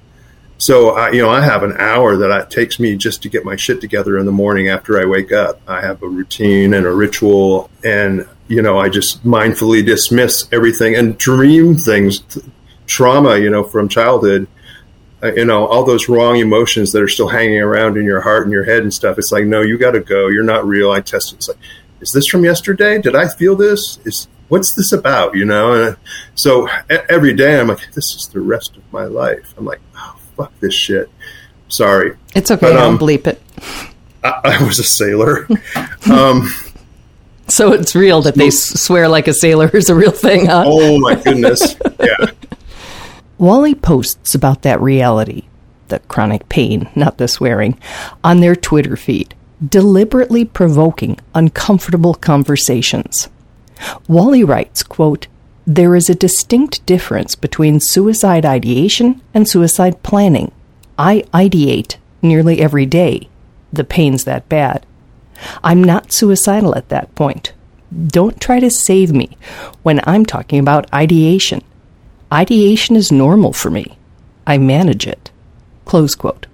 so 0.59 0.91
I, 0.91 1.11
you 1.11 1.21
know, 1.21 1.31
I 1.31 1.41
have 1.41 1.63
an 1.63 1.77
hour 1.79 2.17
that 2.17 2.31
it 2.31 2.51
takes 2.51 2.79
me 2.79 2.97
just 2.97 3.23
to 3.23 3.29
get 3.29 3.45
my 3.45 3.57
shit 3.57 3.81
together 3.81 4.19
in 4.19 4.27
the 4.27 4.33
morning 4.33 4.69
after 4.69 5.01
I 5.01 5.05
wake 5.07 5.33
up. 5.33 5.61
I 5.67 5.81
have 5.81 6.03
a 6.03 6.09
routine 6.09 6.75
and 6.75 6.87
a 6.87 6.93
ritual, 6.93 7.71
and 7.85 8.29
you 8.49 8.63
know, 8.63 8.79
I 8.79 8.89
just 8.89 9.25
mindfully 9.25 9.85
dismiss 9.85 10.49
everything 10.53 10.95
and 10.95 11.19
dream 11.19 11.77
things, 11.77 12.23
trauma, 12.87 13.39
you 13.39 13.51
know, 13.51 13.65
from 13.65 13.89
childhood. 13.89 14.47
Uh, 15.23 15.33
you 15.35 15.45
know, 15.45 15.67
all 15.67 15.85
those 15.85 16.09
wrong 16.09 16.37
emotions 16.37 16.93
that 16.93 17.03
are 17.03 17.09
still 17.09 17.29
hanging 17.29 17.61
around 17.61 17.97
in 17.97 18.05
your 18.05 18.21
heart 18.21 18.43
and 18.43 18.53
your 18.53 18.65
head 18.65 18.83
and 18.83 18.93
stuff. 18.93 19.19
It's 19.19 19.31
like, 19.31 19.45
no, 19.45 19.63
you 19.63 19.79
got 19.79 19.93
to 19.93 20.01
go. 20.01 20.29
You're 20.29 20.43
not 20.43 20.67
real. 20.67 20.91
I 20.91 21.01
tested. 21.01 21.39
It's 21.39 21.49
like, 21.49 21.59
is 22.01 22.13
this 22.13 22.27
from 22.27 22.45
yesterday? 22.45 23.01
Did 23.01 23.15
I 23.15 23.29
feel 23.29 23.55
this? 23.55 23.99
Is 24.05 24.29
what's 24.53 24.75
this 24.75 24.93
about? 24.93 25.35
You 25.35 25.47
know? 25.47 25.73
And 25.73 25.97
so 26.35 26.69
every 27.09 27.33
day 27.33 27.59
I'm 27.59 27.69
like, 27.69 27.91
this 27.95 28.15
is 28.15 28.29
the 28.29 28.41
rest 28.41 28.77
of 28.77 28.83
my 28.93 29.05
life. 29.05 29.55
I'm 29.57 29.65
like, 29.65 29.81
oh, 29.97 30.19
fuck 30.37 30.53
this 30.61 30.75
shit. 30.75 31.09
Sorry. 31.69 32.19
It's 32.35 32.51
okay. 32.51 32.61
But, 32.61 32.77
um, 32.77 32.93
I'll 32.95 32.99
bleep 32.99 33.27
it. 33.27 33.41
I, 34.23 34.59
I 34.61 34.63
was 34.63 34.79
a 34.79 34.85
sailor. 34.85 35.49
um, 36.13 36.53
so 37.49 37.73
it's 37.73 37.95
real 37.95 38.21
that 38.23 38.35
they 38.35 38.51
swear 38.51 39.09
like 39.09 39.27
a 39.27 39.33
sailor 39.33 39.71
is 39.73 39.89
a 39.89 39.95
real 39.95 40.11
thing, 40.11 40.47
huh? 40.47 40.65
Oh 40.67 40.99
my 40.99 41.15
goodness. 41.15 41.77
Yeah. 42.03 42.33
Wally 43.39 43.77
posts 43.77 44.35
about 44.35 44.63
that 44.63 44.81
reality, 44.81 45.45
the 45.87 46.01
chronic 46.01 46.49
pain, 46.49 46.91
not 46.97 47.19
the 47.19 47.29
swearing, 47.29 47.79
on 48.25 48.41
their 48.41 48.57
Twitter 48.57 48.97
feed, 48.97 49.37
deliberately 49.67 50.45
provoking 50.45 51.19
uncomfortable 51.33 52.15
conversations. 52.15 53.29
Wally 54.09 54.45
writes, 54.45 54.83
quote, 54.83 55.27
there 55.67 55.95
is 55.95 56.11
a 56.11 56.15
distinct 56.15 56.85
difference 56.87 57.35
between 57.37 57.79
suicide 57.79 58.45
ideation 58.45 59.23
and 59.33 59.49
suicide 59.49 60.03
planning. 60.03 60.51
I 60.99 61.25
ideate 61.33 61.97
nearly 62.21 62.61
every 62.61 62.87
day. 62.87 63.29
The 63.73 63.85
pain's 63.85 64.25
that 64.25 64.49
bad. 64.49 64.85
I'm 65.63 65.83
not 65.83 66.13
suicidal 66.13 66.75
at 66.75 66.89
that 66.89 67.15
point. 67.15 67.53
Don't 68.07 68.41
try 68.41 68.59
to 68.59 68.71
save 68.71 69.13
me 69.13 69.37
when 69.83 70.01
I'm 70.05 70.27
talking 70.27 70.59
about 70.59 70.93
ideation. 70.93 71.63
Ideation 72.33 72.97
is 72.97 73.13
normal 73.13 73.53
for 73.53 73.71
me. 73.71 73.99
I 74.47 74.59
manage 74.59 75.07
it. 75.07 75.31
Close 75.85 76.15
quote. 76.15 76.47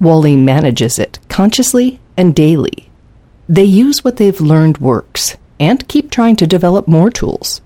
Wally 0.00 0.36
manages 0.36 0.98
it 0.98 1.18
consciously 1.28 2.00
and 2.16 2.34
daily. 2.34 2.90
They 3.48 3.64
use 3.64 4.04
what 4.04 4.16
they've 4.16 4.40
learned 4.40 4.78
works 4.78 5.36
and 5.60 5.86
keep 5.86 6.10
trying 6.10 6.34
to 6.36 6.46
develop 6.46 6.88
more 6.88 7.10
tools. 7.10 7.60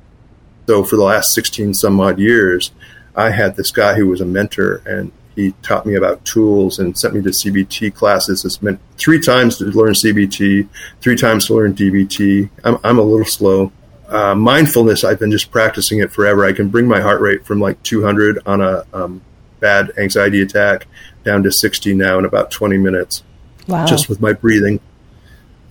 So 0.67 0.83
for 0.83 0.97
the 0.97 1.05
last 1.05 1.33
16 1.33 1.75
some 1.75 2.01
odd 2.01 2.19
years, 2.19 2.73
I 3.15 3.31
had 3.31 3.55
this 3.55 3.71
guy 3.71 3.95
who 3.95 4.09
was 4.09 4.21
a 4.21 4.27
mentor 4.27 4.83
and 4.85 5.13
he 5.37 5.53
taught 5.63 5.87
me 5.87 5.95
about 5.95 6.25
tools 6.25 6.79
and 6.79 6.97
sent 6.99 7.15
me 7.15 7.23
to 7.23 7.31
CBT 7.31 7.95
classes. 7.95 8.45
It's 8.45 8.63
meant 8.63 8.81
three 8.99 9.21
times 9.21 9.59
to 9.59 9.65
learn 9.65 9.93
CBT, 9.93 10.69
three 11.01 11.17
times 11.17 11.47
to 11.47 11.55
learn 11.55 11.75
DBT. 11.75 12.51
I'm, 12.65 12.79
I'm 12.85 12.99
a 12.99 13.03
little 13.03 13.27
slow. 13.27 13.73
Uh, 14.09 14.35
mindfulness, 14.35 15.03
I've 15.03 15.19
been 15.19 15.31
just 15.31 15.51
practicing 15.51 15.99
it 15.99 16.13
forever. 16.13 16.45
I 16.45 16.53
can 16.53 16.69
bring 16.69 16.87
my 16.87 17.01
heart 17.01 17.21
rate 17.21 17.45
from 17.45 17.61
like 17.61 17.83
200 17.83 18.41
on 18.47 18.61
a 18.61 18.85
um, 18.93 19.23
bad 19.61 19.93
anxiety 19.97 20.43
attack 20.43 20.87
down 21.25 21.43
to 21.43 21.51
60 21.51 21.95
now 21.95 22.19
in 22.19 22.25
about 22.25 22.51
20 22.51 22.79
minutes. 22.79 23.23
Wow. 23.67 23.87
Just 23.87 24.09
with 24.09 24.21
my 24.21 24.33
breathing. 24.33 24.79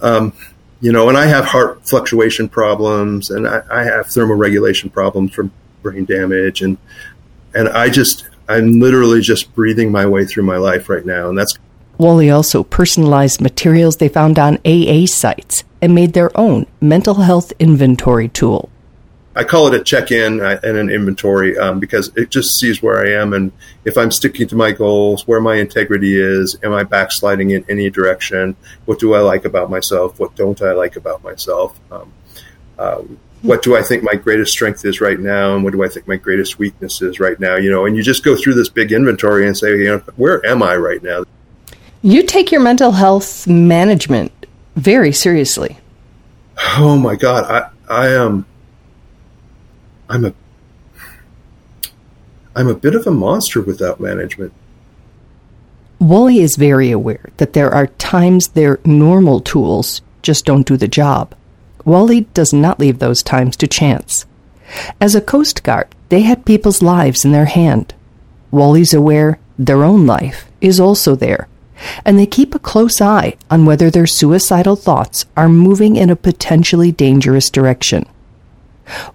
Um, 0.01 0.33
you 0.83 0.91
know, 0.91 1.07
and 1.07 1.17
I 1.17 1.27
have 1.27 1.45
heart 1.45 1.87
fluctuation 1.87 2.49
problems 2.49 3.29
and 3.29 3.47
I, 3.47 3.61
I 3.71 3.83
have 3.85 4.07
thermoregulation 4.07 4.91
problems 4.91 5.33
from 5.33 5.49
brain 5.81 6.03
damage 6.03 6.61
and 6.61 6.77
and 7.55 7.69
I 7.69 7.89
just 7.89 8.27
I'm 8.49 8.81
literally 8.81 9.21
just 9.21 9.55
breathing 9.55 9.93
my 9.93 10.05
way 10.05 10.25
through 10.25 10.43
my 10.43 10.57
life 10.57 10.89
right 10.89 11.05
now 11.05 11.29
and 11.29 11.37
that's 11.37 11.57
Wally 11.97 12.29
also 12.29 12.63
personalized 12.63 13.39
materials 13.39 13.95
they 13.95 14.09
found 14.09 14.37
on 14.37 14.57
AA 14.65 15.05
sites 15.05 15.63
and 15.81 15.95
made 15.95 16.11
their 16.11 16.37
own 16.37 16.65
mental 16.81 17.15
health 17.15 17.53
inventory 17.59 18.27
tool. 18.27 18.69
I 19.35 19.43
call 19.43 19.67
it 19.67 19.73
a 19.73 19.83
check-in 19.83 20.41
uh, 20.41 20.59
and 20.63 20.77
an 20.77 20.89
inventory 20.89 21.57
um, 21.57 21.79
because 21.79 22.11
it 22.15 22.29
just 22.29 22.59
sees 22.59 22.83
where 22.83 23.03
I 23.03 23.19
am 23.19 23.33
and 23.33 23.51
if 23.83 23.97
I'm 23.97 24.11
sticking 24.11 24.47
to 24.47 24.55
my 24.55 24.71
goals, 24.71 25.27
where 25.27 25.41
my 25.41 25.55
integrity 25.55 26.15
is, 26.15 26.57
am 26.63 26.73
I 26.73 26.83
backsliding 26.83 27.51
in 27.51 27.65
any 27.67 27.89
direction? 27.89 28.55
What 28.85 28.99
do 28.99 29.13
I 29.13 29.19
like 29.19 29.45
about 29.45 29.69
myself? 29.69 30.19
What 30.19 30.35
don't 30.35 30.61
I 30.61 30.73
like 30.73 30.95
about 30.95 31.23
myself? 31.23 31.79
Um, 31.91 32.13
um, 32.77 33.19
what 33.43 33.61
do 33.61 33.75
I 33.75 33.81
think 33.81 34.03
my 34.03 34.15
greatest 34.15 34.53
strength 34.53 34.85
is 34.85 35.01
right 35.01 35.19
now, 35.19 35.53
and 35.53 35.65
what 35.65 35.73
do 35.73 35.83
I 35.83 35.89
think 35.89 36.07
my 36.07 36.15
greatest 36.15 36.59
weakness 36.59 37.01
is 37.01 37.19
right 37.19 37.37
now? 37.39 37.57
You 37.57 37.69
know, 37.69 37.85
and 37.85 37.95
you 37.95 38.01
just 38.01 38.23
go 38.23 38.37
through 38.37 38.53
this 38.53 38.69
big 38.69 38.93
inventory 38.93 39.45
and 39.45 39.55
say, 39.55 39.77
you 39.77 39.83
know, 39.83 39.97
where 40.15 40.43
am 40.45 40.63
I 40.63 40.77
right 40.77 41.03
now? 41.03 41.25
You 42.01 42.23
take 42.23 42.51
your 42.51 42.61
mental 42.61 42.93
health 42.93 43.45
management 43.45 44.31
very 44.77 45.11
seriously. 45.11 45.77
Oh 46.77 46.97
my 46.97 47.15
God, 47.15 47.43
I 47.89 47.93
I 47.93 48.07
am. 48.09 48.25
Um, 48.27 48.45
I'm 50.09 50.25
a 50.25 50.33
I'm 52.55 52.67
a 52.67 52.75
bit 52.75 52.93
of 52.93 53.07
a 53.07 53.11
monster 53.11 53.61
without 53.61 53.99
management. 53.99 54.53
Wally 55.99 56.39
is 56.39 56.55
very 56.55 56.91
aware 56.91 57.29
that 57.37 57.53
there 57.53 57.73
are 57.73 57.87
times 57.87 58.49
their 58.49 58.79
normal 58.85 59.39
tools 59.39 60.01
just 60.21 60.45
don't 60.45 60.67
do 60.67 60.77
the 60.77 60.87
job. 60.87 61.33
Wally 61.85 62.21
does 62.33 62.53
not 62.53 62.79
leave 62.79 62.99
those 62.99 63.23
times 63.23 63.55
to 63.57 63.67
chance. 63.67 64.25
As 65.01 65.15
a 65.15 65.21
Coast 65.21 65.63
Guard, 65.63 65.87
they 66.09 66.21
had 66.21 66.45
people's 66.45 66.81
lives 66.81 67.25
in 67.25 67.31
their 67.31 67.45
hand. 67.45 67.93
Wally's 68.51 68.93
aware 68.93 69.39
their 69.57 69.83
own 69.83 70.05
life 70.05 70.45
is 70.61 70.79
also 70.79 71.15
there, 71.15 71.47
and 72.05 72.17
they 72.17 72.25
keep 72.25 72.53
a 72.53 72.59
close 72.59 73.01
eye 73.01 73.35
on 73.49 73.65
whether 73.65 73.89
their 73.89 74.07
suicidal 74.07 74.75
thoughts 74.75 75.25
are 75.35 75.49
moving 75.49 75.95
in 75.95 76.09
a 76.09 76.15
potentially 76.15 76.91
dangerous 76.91 77.49
direction. 77.49 78.05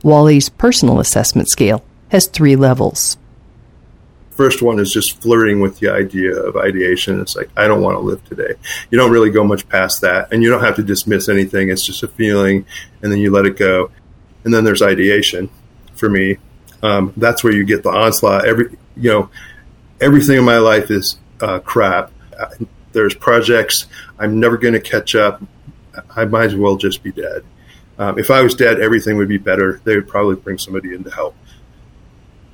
Wally's 0.02 0.48
personal 0.48 1.00
assessment 1.00 1.48
scale 1.48 1.84
has 2.08 2.26
three 2.26 2.56
levels. 2.56 3.18
First 4.30 4.62
one 4.62 4.78
is 4.78 4.92
just 4.92 5.20
flirting 5.20 5.60
with 5.60 5.80
the 5.80 5.88
idea 5.88 6.32
of 6.32 6.56
ideation. 6.56 7.20
It's 7.20 7.34
like, 7.34 7.50
I 7.56 7.66
don't 7.66 7.82
want 7.82 7.96
to 7.96 8.00
live 8.00 8.24
today. 8.24 8.54
You 8.90 8.96
don't 8.96 9.10
really 9.10 9.30
go 9.30 9.42
much 9.42 9.68
past 9.68 10.00
that, 10.02 10.32
and 10.32 10.42
you 10.42 10.48
don't 10.48 10.62
have 10.62 10.76
to 10.76 10.82
dismiss 10.82 11.28
anything. 11.28 11.70
It's 11.70 11.84
just 11.84 12.04
a 12.04 12.08
feeling, 12.08 12.64
and 13.02 13.10
then 13.10 13.18
you 13.18 13.32
let 13.32 13.46
it 13.46 13.56
go. 13.56 13.90
And 14.44 14.54
then 14.54 14.62
there's 14.62 14.80
ideation 14.80 15.50
for 15.94 16.08
me. 16.08 16.36
Um, 16.84 17.12
that's 17.16 17.42
where 17.42 17.52
you 17.52 17.64
get 17.64 17.82
the 17.82 17.90
onslaught. 17.90 18.46
Every, 18.46 18.78
you 18.96 19.10
know, 19.10 19.30
everything 20.00 20.38
in 20.38 20.44
my 20.44 20.58
life 20.58 20.90
is 20.90 21.18
uh, 21.40 21.58
crap. 21.58 22.12
There's 22.92 23.16
projects 23.16 23.86
I'm 24.20 24.38
never 24.38 24.56
going 24.56 24.74
to 24.74 24.80
catch 24.80 25.16
up. 25.16 25.42
I 26.14 26.24
might 26.26 26.44
as 26.44 26.54
well 26.54 26.76
just 26.76 27.02
be 27.02 27.10
dead. 27.10 27.44
Um, 27.98 28.18
if 28.18 28.30
I 28.30 28.42
was 28.42 28.54
dead, 28.54 28.80
everything 28.80 29.16
would 29.16 29.28
be 29.28 29.38
better. 29.38 29.80
They 29.84 29.96
would 29.96 30.08
probably 30.08 30.36
bring 30.36 30.58
somebody 30.58 30.94
in 30.94 31.04
to 31.04 31.10
help. 31.10 31.34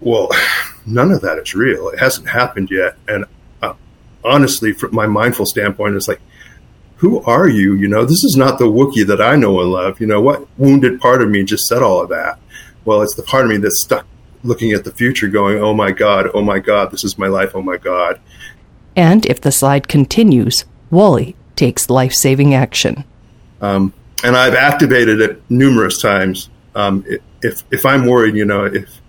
Well, 0.01 0.29
none 0.87 1.11
of 1.11 1.21
that 1.21 1.39
is 1.39 1.55
real. 1.55 1.89
It 1.89 1.99
hasn't 1.99 2.29
happened 2.29 2.71
yet. 2.71 2.97
And 3.07 3.27
uh, 3.63 3.75
honestly, 4.25 4.73
from 4.73 4.95
my 4.95 5.07
mindful 5.07 5.47
standpoint, 5.47 5.97
it's 5.97 6.09
like, 6.09 6.21
who 6.97 7.23
are 7.23 7.49
you? 7.49 7.75
You 7.75 7.89
know, 7.89 8.05
this 8.05 8.25
is 8.25 8.37
not 8.37 8.59
the 8.59 8.65
Wookiee 8.65 9.07
that 9.07 9.21
I 9.21 9.37
know 9.37 9.61
and 9.61 9.71
love. 9.71 10.01
You 10.01 10.07
know, 10.07 10.21
what 10.21 10.47
wounded 10.59 11.01
part 11.01 11.23
of 11.23 11.29
me 11.29 11.43
just 11.45 11.67
said 11.67 11.83
all 11.83 12.01
of 12.01 12.09
that? 12.09 12.39
Well, 12.85 13.03
it's 13.03 13.15
the 13.15 13.23
part 13.23 13.45
of 13.45 13.51
me 13.51 13.59
that's 13.59 13.83
stuck 13.83 14.07
looking 14.45 14.73
at 14.73 14.85
the 14.85 14.93
future 14.93 15.27
going, 15.29 15.59
oh 15.59 15.75
my 15.75 15.91
God, 15.91 16.29
oh 16.35 16.43
my 16.43 16.59
God, 16.59 16.91
this 16.91 17.03
is 17.03 17.19
my 17.19 17.27
life, 17.27 17.53
oh 17.55 17.63
my 17.63 17.79
God. 17.79 18.21
And 18.95 19.27
if 19.27 19.41
the 19.41 19.51
slide 19.51 19.89
continues, 19.89 20.65
Wally 20.91 21.35
takes 21.57 21.91
life 21.91 22.13
saving 22.13 22.55
action. 22.55 23.05
Um, 23.61 23.93
and 24.25 24.37
I've 24.37 24.55
activated 24.55 25.21
it 25.21 25.43
numerous 25.51 26.01
times. 26.01 26.49
Um, 26.75 27.05
if 27.43 27.63
if 27.71 27.85
I'm 27.85 28.07
worried, 28.07 28.35
you 28.35 28.47
know, 28.47 28.65
if 28.65 29.01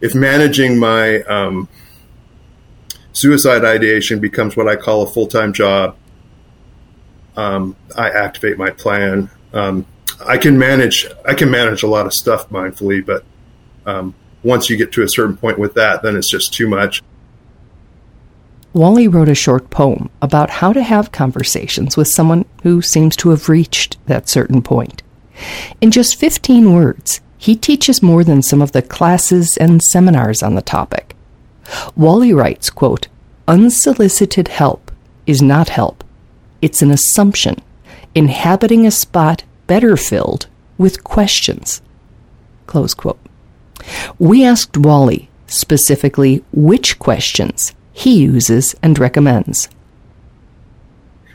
if 0.00 0.14
managing 0.14 0.78
my 0.78 1.22
um, 1.22 1.68
suicide 3.12 3.64
ideation 3.64 4.20
becomes 4.20 4.54
what 4.54 4.68
I 4.68 4.76
call 4.76 5.02
a 5.02 5.06
full 5.10 5.26
time 5.26 5.52
job, 5.54 5.96
um, 7.36 7.74
I 7.96 8.10
activate 8.10 8.58
my 8.58 8.70
plan. 8.70 9.30
Um, 9.54 9.86
I 10.24 10.36
can 10.36 10.58
manage 10.58 11.06
I 11.24 11.34
can 11.34 11.50
manage 11.50 11.82
a 11.82 11.88
lot 11.88 12.04
of 12.04 12.12
stuff 12.12 12.50
mindfully, 12.50 13.04
but 13.04 13.24
um, 13.86 14.14
once 14.42 14.68
you 14.68 14.76
get 14.76 14.92
to 14.92 15.02
a 15.02 15.08
certain 15.08 15.38
point 15.38 15.58
with 15.58 15.72
that, 15.74 16.02
then 16.02 16.16
it's 16.16 16.28
just 16.28 16.52
too 16.52 16.68
much. 16.68 17.02
Wally 18.74 19.06
wrote 19.06 19.28
a 19.28 19.36
short 19.36 19.70
poem 19.70 20.10
about 20.20 20.50
how 20.50 20.72
to 20.72 20.82
have 20.82 21.12
conversations 21.12 21.96
with 21.96 22.08
someone 22.08 22.44
who 22.64 22.82
seems 22.82 23.14
to 23.16 23.30
have 23.30 23.48
reached 23.48 23.96
that 24.06 24.28
certain 24.28 24.60
point. 24.62 25.00
In 25.80 25.92
just 25.92 26.16
15 26.16 26.74
words, 26.74 27.20
he 27.38 27.54
teaches 27.54 28.02
more 28.02 28.24
than 28.24 28.42
some 28.42 28.60
of 28.60 28.72
the 28.72 28.82
classes 28.82 29.56
and 29.56 29.80
seminars 29.80 30.42
on 30.42 30.56
the 30.56 30.62
topic. 30.62 31.14
Wally 31.96 32.32
writes, 32.32 32.68
quote, 32.68 33.06
Unsolicited 33.46 34.48
help 34.48 34.90
is 35.24 35.40
not 35.40 35.68
help. 35.68 36.02
It's 36.60 36.82
an 36.82 36.90
assumption, 36.90 37.62
inhabiting 38.12 38.86
a 38.86 38.90
spot 38.90 39.44
better 39.68 39.96
filled 39.96 40.48
with 40.78 41.04
questions. 41.04 41.80
Close 42.66 42.92
quote. 42.92 43.20
We 44.18 44.44
asked 44.44 44.76
Wally 44.76 45.28
specifically 45.46 46.42
which 46.50 46.98
questions 46.98 47.72
he 47.94 48.18
uses 48.18 48.74
and 48.82 48.98
recommends. 48.98 49.68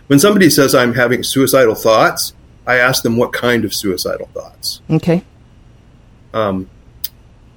When 0.07 0.19
somebody 0.19 0.49
says 0.49 0.75
I'm 0.75 0.93
having 0.93 1.23
suicidal 1.23 1.73
thoughts, 1.73 2.33
I 2.67 2.75
ask 2.75 3.01
them 3.01 3.15
what 3.15 3.31
kind 3.31 3.63
of 3.63 3.73
suicidal 3.73 4.27
thoughts. 4.33 4.81
Okay. 4.89 5.23
Um, 6.33 6.69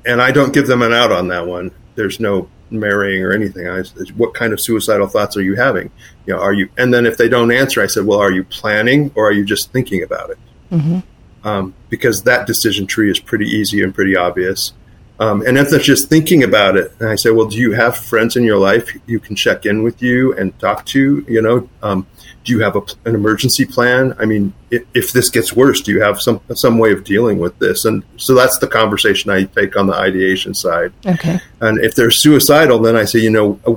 and 0.06 0.22
I 0.22 0.30
don't 0.30 0.54
give 0.54 0.68
them 0.68 0.82
an 0.82 0.92
out 0.92 1.10
on 1.10 1.28
that 1.28 1.46
one. 1.46 1.72
There's 1.96 2.20
no 2.20 2.48
marrying 2.70 3.22
or 3.22 3.32
anything. 3.32 3.68
I, 3.68 3.82
what 4.16 4.34
kind 4.34 4.52
of 4.52 4.60
suicidal 4.60 5.08
thoughts 5.08 5.36
are 5.36 5.42
you 5.42 5.56
having? 5.56 5.90
You 6.26 6.34
know, 6.34 6.40
are 6.40 6.52
you? 6.52 6.68
And 6.78 6.94
then 6.94 7.04
if 7.04 7.18
they 7.18 7.28
don't 7.28 7.52
answer, 7.52 7.82
I 7.82 7.86
said, 7.88 8.06
well, 8.06 8.20
are 8.20 8.32
you 8.32 8.44
planning 8.44 9.10
or 9.16 9.28
are 9.28 9.32
you 9.32 9.44
just 9.44 9.72
thinking 9.72 10.02
about 10.02 10.30
it? 10.30 10.38
Mm-hmm. 10.70 11.00
Um, 11.46 11.74
because 11.90 12.22
that 12.22 12.46
decision 12.46 12.86
tree 12.86 13.10
is 13.10 13.18
pretty 13.18 13.46
easy 13.46 13.82
and 13.82 13.92
pretty 13.92 14.16
obvious. 14.16 14.72
Um, 15.20 15.42
and 15.46 15.56
if 15.56 15.70
they're 15.70 15.78
just 15.78 16.08
thinking 16.08 16.42
about 16.42 16.76
it, 16.76 16.92
and 16.98 17.08
I 17.08 17.14
say, 17.14 17.30
well, 17.30 17.46
do 17.46 17.56
you 17.56 17.72
have 17.72 17.96
friends 17.96 18.36
in 18.36 18.42
your 18.42 18.58
life 18.58 18.90
you 19.06 19.20
can 19.20 19.36
check 19.36 19.66
in 19.66 19.82
with 19.82 20.02
you 20.02 20.34
and 20.36 20.58
talk 20.58 20.84
to? 20.86 21.24
You 21.28 21.42
know, 21.42 21.68
um, 21.82 22.06
do 22.44 22.52
you 22.52 22.60
have 22.60 22.76
a, 22.76 22.82
an 23.04 23.14
emergency 23.14 23.64
plan? 23.64 24.16
I 24.18 24.24
mean, 24.24 24.52
if, 24.70 24.84
if, 24.94 25.12
this 25.12 25.30
gets 25.30 25.52
worse, 25.52 25.80
do 25.80 25.92
you 25.92 26.02
have 26.02 26.20
some 26.20 26.40
some 26.54 26.78
way 26.78 26.92
of 26.92 27.04
dealing 27.04 27.38
with 27.38 27.58
this? 27.58 27.84
And 27.84 28.02
so 28.16 28.34
that's 28.34 28.58
the 28.58 28.66
conversation 28.66 29.30
I 29.30 29.44
take 29.44 29.76
on 29.76 29.86
the 29.86 29.94
ideation 29.94 30.54
side. 30.54 30.92
Okay. 31.06 31.40
And 31.60 31.78
if 31.84 31.94
they're 31.94 32.10
suicidal, 32.10 32.80
then 32.80 32.96
I 32.96 33.04
say, 33.04 33.20
you 33.20 33.30
know, 33.30 33.60
uh, 33.66 33.74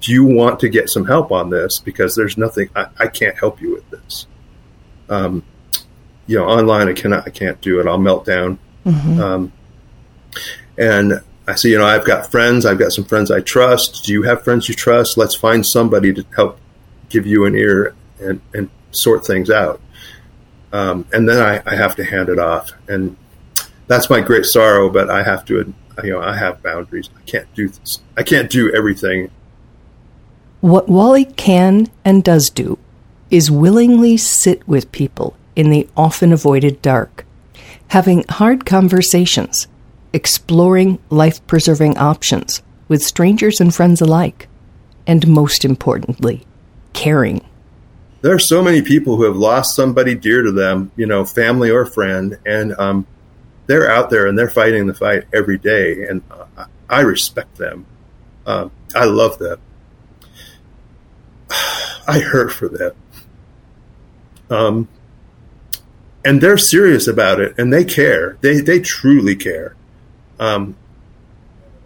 do 0.00 0.12
you 0.12 0.24
want 0.24 0.60
to 0.60 0.68
get 0.68 0.90
some 0.90 1.06
help 1.06 1.32
on 1.32 1.48
this? 1.48 1.78
Because 1.78 2.14
there's 2.14 2.36
nothing 2.36 2.68
I, 2.76 2.86
I 2.98 3.06
can't 3.06 3.38
help 3.38 3.62
you 3.62 3.72
with 3.72 3.88
this. 3.90 4.26
Um, 5.08 5.44
you 6.26 6.36
know, 6.38 6.46
online 6.46 6.88
I 6.88 6.92
cannot 6.92 7.26
I 7.26 7.30
can't 7.30 7.60
do 7.60 7.80
it. 7.80 7.86
I'll 7.86 7.98
melt 7.98 8.26
down. 8.26 8.58
Mm-hmm. 8.84 9.48
And 10.78 11.22
I 11.46 11.54
say, 11.56 11.70
you 11.70 11.78
know, 11.78 11.86
I've 11.86 12.04
got 12.04 12.30
friends. 12.30 12.64
I've 12.64 12.78
got 12.78 12.92
some 12.92 13.04
friends 13.04 13.30
I 13.30 13.40
trust. 13.40 14.04
Do 14.04 14.12
you 14.12 14.22
have 14.22 14.44
friends 14.44 14.68
you 14.68 14.74
trust? 14.74 15.16
Let's 15.16 15.34
find 15.34 15.66
somebody 15.66 16.12
to 16.14 16.24
help 16.34 16.58
give 17.08 17.26
you 17.26 17.44
an 17.44 17.54
ear 17.54 17.94
and, 18.20 18.40
and 18.54 18.70
sort 18.92 19.26
things 19.26 19.50
out. 19.50 19.80
Um, 20.72 21.06
and 21.12 21.28
then 21.28 21.38
I, 21.38 21.62
I, 21.70 21.76
have 21.76 21.96
to 21.96 22.04
hand 22.04 22.30
it 22.30 22.38
off. 22.38 22.70
And 22.88 23.16
that's 23.88 24.08
my 24.08 24.20
great 24.20 24.46
sorrow, 24.46 24.88
but 24.88 25.10
I 25.10 25.22
have 25.22 25.44
to, 25.46 25.74
you 26.02 26.10
know, 26.10 26.22
I 26.22 26.34
have 26.34 26.62
boundaries. 26.62 27.10
I 27.14 27.20
can't 27.22 27.52
do 27.54 27.68
this. 27.68 27.98
I 28.16 28.22
can't 28.22 28.50
do 28.50 28.72
everything. 28.74 29.30
What 30.62 30.88
Wally 30.88 31.26
can 31.26 31.90
and 32.04 32.24
does 32.24 32.48
do 32.48 32.78
is 33.30 33.50
willingly 33.50 34.16
sit 34.16 34.66
with 34.66 34.92
people 34.92 35.36
in 35.56 35.68
the 35.68 35.88
often 35.94 36.32
avoided 36.32 36.80
dark, 36.80 37.26
having 37.88 38.24
hard 38.30 38.64
conversations 38.64 39.66
exploring 40.12 40.98
life 41.10 41.44
preserving 41.46 41.98
options 41.98 42.62
with 42.88 43.02
strangers 43.02 43.60
and 43.60 43.74
friends 43.74 44.00
alike, 44.00 44.48
and 45.06 45.26
most 45.26 45.64
importantly, 45.64 46.46
caring. 46.92 47.40
There 48.20 48.34
are 48.34 48.38
so 48.38 48.62
many 48.62 48.82
people 48.82 49.16
who 49.16 49.24
have 49.24 49.36
lost 49.36 49.74
somebody 49.74 50.14
dear 50.14 50.42
to 50.42 50.52
them, 50.52 50.92
you 50.96 51.06
know, 51.06 51.24
family 51.24 51.70
or 51.70 51.86
friend, 51.86 52.38
and 52.46 52.74
um, 52.78 53.06
they're 53.66 53.90
out 53.90 54.10
there 54.10 54.26
and 54.26 54.38
they're 54.38 54.50
fighting 54.50 54.86
the 54.86 54.94
fight 54.94 55.24
every 55.32 55.58
day, 55.58 56.06
and 56.06 56.22
uh, 56.30 56.66
I 56.88 57.00
respect 57.00 57.56
them. 57.56 57.86
Um, 58.46 58.70
I 58.94 59.06
love 59.06 59.38
them. 59.38 59.58
I 61.50 62.20
hurt 62.20 62.52
for 62.52 62.68
them. 62.68 62.92
Um, 64.50 64.88
and 66.24 66.40
they're 66.40 66.58
serious 66.58 67.08
about 67.08 67.40
it, 67.40 67.54
and 67.58 67.72
they 67.72 67.84
care. 67.84 68.36
They 68.42 68.60
they 68.60 68.80
truly 68.80 69.34
care. 69.34 69.74
Um, 70.38 70.76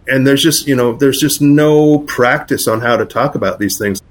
and 0.07 0.25
there's 0.25 0.41
just 0.41 0.67
you 0.67 0.75
know 0.75 0.93
there's 0.93 1.19
just 1.19 1.41
no 1.41 1.99
practice 1.99 2.67
on 2.67 2.81
how 2.81 2.97
to 2.97 3.05
talk 3.05 3.35
about 3.35 3.59
these 3.59 3.77
things. 3.77 4.01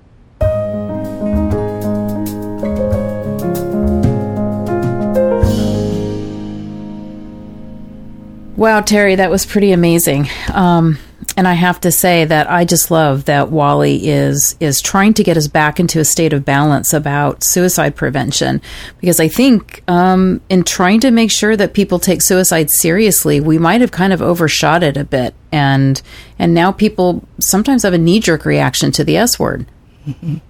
Wow, 8.57 8.81
Terry, 8.81 9.17
that 9.17 9.31
was 9.31 9.45
pretty 9.45 9.73
amazing. 9.73 10.29
Um, 10.53 10.99
and 11.37 11.47
I 11.47 11.53
have 11.53 11.81
to 11.83 11.93
say 11.93 12.25
that 12.25 12.51
I 12.51 12.65
just 12.65 12.91
love 12.91 13.27
that 13.27 13.51
Wally 13.51 14.09
is 14.09 14.57
is 14.59 14.81
trying 14.81 15.13
to 15.15 15.23
get 15.23 15.37
us 15.37 15.49
back 15.49 15.79
into 15.79 16.01
a 16.01 16.05
state 16.05 16.33
of 16.33 16.45
balance 16.45 16.95
about 16.95 17.45
suicide 17.45 17.95
prevention 17.95 18.63
because 19.01 19.21
I 19.21 19.29
think 19.29 19.83
um, 19.87 20.41
in 20.49 20.65
trying 20.65 21.01
to 21.01 21.11
make 21.11 21.31
sure 21.31 21.57
that 21.57 21.75
people 21.75 21.99
take 21.99 22.23
suicide 22.23 22.71
seriously, 22.71 23.39
we 23.41 23.59
might 23.59 23.83
have 23.83 23.91
kind 23.91 24.13
of 24.15 24.23
overshot 24.23 24.83
it 24.83 24.97
a 24.97 25.05
bit, 25.05 25.35
and 25.53 26.01
and 26.39 26.55
now 26.55 26.73
people 26.73 27.23
sometimes 27.39 27.83
have 27.83 27.93
a 27.93 27.99
knee 27.99 28.21
jerk 28.21 28.47
reaction 28.47 28.91
to 28.93 29.05
the 29.05 29.17
S 29.17 29.39
word. 29.39 29.67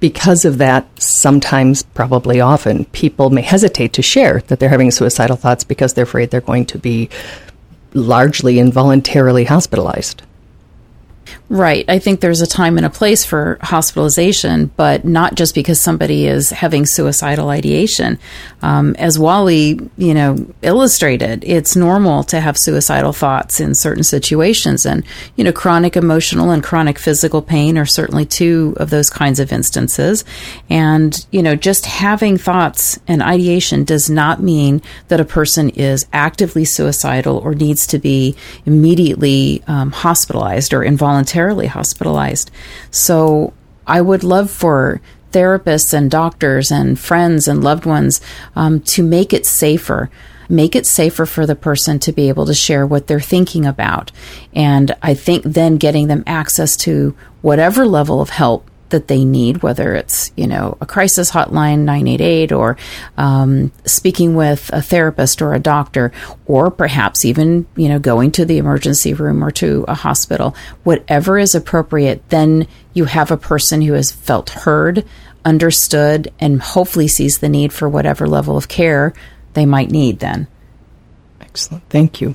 Because 0.00 0.44
of 0.44 0.58
that, 0.58 0.86
sometimes, 1.00 1.82
probably 1.82 2.38
often, 2.38 2.84
people 2.86 3.30
may 3.30 3.40
hesitate 3.40 3.94
to 3.94 4.02
share 4.02 4.40
that 4.48 4.58
they're 4.58 4.68
having 4.68 4.90
suicidal 4.90 5.36
thoughts 5.36 5.64
because 5.64 5.94
they're 5.94 6.04
afraid 6.04 6.30
they're 6.30 6.42
going 6.42 6.66
to 6.66 6.78
be 6.78 7.08
largely 7.94 8.58
involuntarily 8.58 9.44
hospitalized. 9.44 10.22
Right. 11.48 11.84
I 11.88 11.98
think 11.98 12.20
there's 12.20 12.40
a 12.40 12.46
time 12.46 12.76
and 12.76 12.86
a 12.86 12.90
place 12.90 13.24
for 13.24 13.58
hospitalization, 13.60 14.70
but 14.76 15.04
not 15.04 15.34
just 15.34 15.54
because 15.54 15.80
somebody 15.80 16.26
is 16.26 16.50
having 16.50 16.86
suicidal 16.86 17.50
ideation. 17.50 18.18
Um, 18.62 18.96
as 18.98 19.18
Wally, 19.18 19.78
you 19.96 20.14
know, 20.14 20.36
illustrated, 20.62 21.44
it's 21.44 21.76
normal 21.76 22.24
to 22.24 22.40
have 22.40 22.56
suicidal 22.58 23.12
thoughts 23.12 23.60
in 23.60 23.74
certain 23.74 24.04
situations, 24.04 24.86
and 24.86 25.04
you 25.36 25.44
know, 25.44 25.52
chronic 25.52 25.96
emotional 25.96 26.50
and 26.50 26.62
chronic 26.62 26.98
physical 26.98 27.42
pain 27.42 27.76
are 27.78 27.86
certainly 27.86 28.24
two 28.24 28.74
of 28.78 28.90
those 28.90 29.10
kinds 29.10 29.38
of 29.38 29.52
instances. 29.52 30.24
And 30.70 31.26
you 31.30 31.42
know, 31.42 31.56
just 31.56 31.86
having 31.86 32.38
thoughts 32.38 32.98
and 33.06 33.22
ideation 33.22 33.84
does 33.84 34.08
not 34.08 34.42
mean 34.42 34.82
that 35.08 35.20
a 35.20 35.24
person 35.24 35.68
is 35.70 36.06
actively 36.12 36.64
suicidal 36.64 37.38
or 37.38 37.54
needs 37.54 37.86
to 37.88 37.98
be 37.98 38.34
immediately 38.66 39.62
um, 39.66 39.92
hospitalized 39.92 40.72
or 40.72 40.82
involuntarily 40.82 41.13
voluntarily 41.14 41.68
hospitalized. 41.68 42.50
So 42.90 43.52
I 43.86 44.00
would 44.00 44.24
love 44.24 44.50
for 44.50 45.00
therapists 45.30 45.92
and 45.92 46.10
doctors 46.10 46.72
and 46.72 46.98
friends 46.98 47.46
and 47.46 47.62
loved 47.62 47.86
ones 47.86 48.20
um, 48.56 48.80
to 48.80 49.04
make 49.04 49.32
it 49.32 49.46
safer. 49.46 50.10
Make 50.48 50.74
it 50.74 50.86
safer 50.86 51.24
for 51.24 51.46
the 51.46 51.54
person 51.54 52.00
to 52.00 52.12
be 52.12 52.28
able 52.28 52.46
to 52.46 52.54
share 52.54 52.84
what 52.84 53.06
they're 53.06 53.20
thinking 53.20 53.64
about. 53.64 54.10
And 54.54 54.94
I 55.02 55.14
think 55.14 55.44
then 55.44 55.76
getting 55.76 56.08
them 56.08 56.24
access 56.26 56.76
to 56.78 57.14
whatever 57.42 57.86
level 57.86 58.20
of 58.20 58.30
help 58.30 58.68
that 58.90 59.08
they 59.08 59.24
need, 59.24 59.62
whether 59.62 59.94
it's, 59.94 60.32
you 60.36 60.46
know, 60.46 60.76
a 60.80 60.86
crisis 60.86 61.30
hotline 61.30 61.80
988 61.80 62.52
or 62.52 62.76
um, 63.16 63.72
speaking 63.84 64.34
with 64.34 64.70
a 64.72 64.82
therapist 64.82 65.42
or 65.42 65.54
a 65.54 65.58
doctor, 65.58 66.12
or 66.46 66.70
perhaps 66.70 67.24
even, 67.24 67.66
you 67.76 67.88
know, 67.88 67.98
going 67.98 68.30
to 68.32 68.44
the 68.44 68.58
emergency 68.58 69.14
room 69.14 69.42
or 69.42 69.50
to 69.50 69.84
a 69.88 69.94
hospital, 69.94 70.54
whatever 70.84 71.38
is 71.38 71.54
appropriate, 71.54 72.28
then 72.28 72.66
you 72.92 73.06
have 73.06 73.30
a 73.30 73.36
person 73.36 73.82
who 73.82 73.94
has 73.94 74.12
felt 74.12 74.50
heard, 74.50 75.04
understood, 75.44 76.32
and 76.38 76.60
hopefully 76.60 77.08
sees 77.08 77.38
the 77.38 77.48
need 77.48 77.72
for 77.72 77.88
whatever 77.88 78.26
level 78.26 78.56
of 78.56 78.68
care 78.68 79.12
they 79.54 79.66
might 79.66 79.90
need 79.90 80.18
then. 80.18 80.46
Excellent. 81.40 81.88
Thank 81.88 82.20
you. 82.20 82.34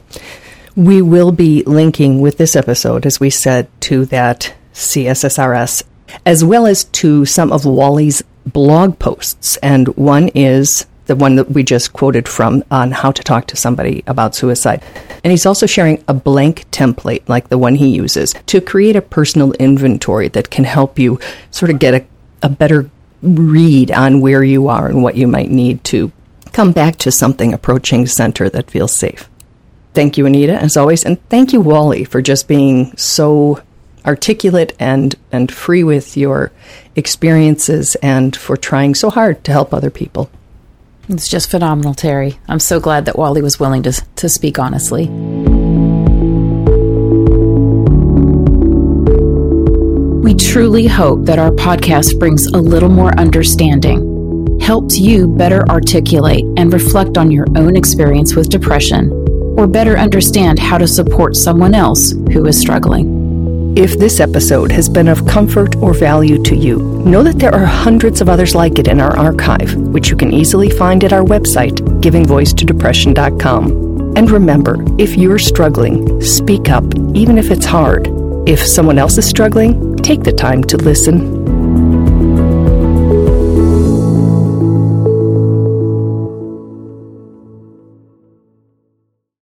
We 0.75 1.01
will 1.01 1.31
be 1.31 1.63
linking 1.63 2.21
with 2.21 2.37
this 2.37 2.55
episode, 2.55 3.05
as 3.05 3.19
we 3.19 3.29
said, 3.29 3.67
to 3.81 4.05
that 4.05 4.53
CSSRS 4.73 5.83
as 6.25 6.43
well 6.43 6.65
as 6.65 6.85
to 6.85 7.25
some 7.25 7.51
of 7.51 7.65
Wally's 7.65 8.23
blog 8.45 8.99
posts. 8.99 9.57
And 9.57 9.87
one 9.89 10.29
is 10.29 10.85
the 11.05 11.15
one 11.15 11.35
that 11.37 11.51
we 11.51 11.63
just 11.63 11.93
quoted 11.93 12.27
from 12.27 12.63
on 12.69 12.91
how 12.91 13.11
to 13.11 13.23
talk 13.23 13.47
to 13.47 13.55
somebody 13.55 14.03
about 14.05 14.35
suicide. 14.35 14.83
And 15.23 15.31
he's 15.31 15.45
also 15.45 15.65
sharing 15.65 16.03
a 16.07 16.13
blank 16.13 16.69
template 16.71 17.27
like 17.27 17.49
the 17.49 17.57
one 17.57 17.75
he 17.75 17.89
uses 17.89 18.35
to 18.45 18.61
create 18.61 18.95
a 18.95 19.01
personal 19.01 19.53
inventory 19.53 20.27
that 20.29 20.51
can 20.51 20.65
help 20.65 20.99
you 20.99 21.19
sort 21.49 21.71
of 21.71 21.79
get 21.79 21.95
a, 21.95 22.05
a 22.43 22.49
better 22.49 22.89
read 23.21 23.91
on 23.91 24.21
where 24.21 24.43
you 24.43 24.67
are 24.67 24.87
and 24.87 25.03
what 25.03 25.15
you 25.15 25.27
might 25.27 25.49
need 25.49 25.83
to 25.85 26.11
come 26.53 26.71
back 26.71 26.95
to 26.97 27.11
something 27.11 27.53
approaching 27.53 28.05
center 28.05 28.49
that 28.49 28.71
feels 28.71 28.95
safe. 28.95 29.29
Thank 29.93 30.17
you, 30.17 30.25
Anita, 30.25 30.53
as 30.53 30.77
always. 30.77 31.03
And 31.03 31.21
thank 31.29 31.53
you, 31.53 31.61
Wally, 31.61 32.03
for 32.03 32.21
just 32.21 32.47
being 32.47 32.95
so 32.95 33.61
articulate 34.09 34.75
and, 34.79 35.13
and 35.31 35.51
free 35.51 35.83
with 35.83 36.17
your 36.17 36.51
experiences 36.95 37.93
and 38.01 38.35
for 38.35 38.57
trying 38.57 38.95
so 38.95 39.11
hard 39.11 39.43
to 39.43 39.51
help 39.51 39.71
other 39.71 39.91
people. 39.91 40.31
It's 41.07 41.27
just 41.27 41.51
phenomenal, 41.51 41.93
Terry. 41.93 42.39
I'm 42.47 42.59
so 42.59 42.79
glad 42.79 43.05
that 43.05 43.19
Wally 43.19 43.43
was 43.43 43.59
willing 43.59 43.83
to, 43.83 43.91
to 44.15 44.27
speak 44.27 44.57
honestly. 44.57 45.07
We 50.23 50.33
truly 50.33 50.87
hope 50.87 51.25
that 51.25 51.37
our 51.37 51.51
podcast 51.51 52.17
brings 52.17 52.47
a 52.47 52.57
little 52.57 52.89
more 52.89 53.13
understanding, 53.19 54.59
helps 54.59 54.97
you 54.97 55.27
better 55.27 55.69
articulate 55.69 56.45
and 56.57 56.73
reflect 56.73 57.15
on 57.15 57.29
your 57.29 57.45
own 57.55 57.75
experience 57.75 58.35
with 58.35 58.49
depression, 58.49 59.11
or 59.55 59.67
better 59.67 59.99
understand 59.99 60.57
how 60.57 60.79
to 60.79 60.87
support 60.87 61.35
someone 61.35 61.75
else 61.75 62.11
who 62.33 62.47
is 62.47 62.59
struggling. 62.59 63.18
If 63.75 63.99
this 63.99 64.19
episode 64.19 64.71
has 64.71 64.89
been 64.89 65.07
of 65.07 65.25
comfort 65.25 65.75
or 65.77 65.93
value 65.93 66.41
to 66.43 66.55
you, 66.55 66.79
know 67.05 67.23
that 67.23 67.39
there 67.39 67.53
are 67.53 67.65
hundreds 67.65 68.19
of 68.19 68.27
others 68.27 68.55
like 68.55 68.79
it 68.79 68.87
in 68.87 68.99
our 68.99 69.17
archive, 69.17 69.75
which 69.75 70.09
you 70.09 70.17
can 70.17 70.33
easily 70.33 70.69
find 70.69 71.03
at 71.03 71.13
our 71.13 71.23
website, 71.23 71.77
givingvoicetodepression.com. 72.01 74.17
And 74.17 74.31
remember, 74.31 74.77
if 74.97 75.15
you're 75.15 75.39
struggling, 75.39 76.21
speak 76.21 76.69
up, 76.69 76.83
even 77.13 77.37
if 77.37 77.51
it's 77.51 77.65
hard. 77.65 78.09
If 78.47 78.65
someone 78.65 78.97
else 78.97 79.17
is 79.17 79.27
struggling, 79.27 79.95
take 79.97 80.23
the 80.23 80.33
time 80.33 80.63
to 80.63 80.77
listen 80.77 81.38